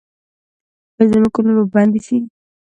ایا 0.97 1.05
زما 1.11 1.27
کولمې 1.33 1.53
به 1.57 1.65
بندې 1.73 1.99
شي؟ 2.05 2.17